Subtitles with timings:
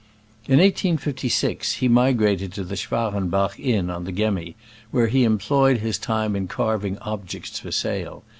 [0.47, 4.55] In 1856 he migrated to the Schwarenbach inn on the Gemmi,
[4.89, 8.23] where he employed his time in carving objects for sale.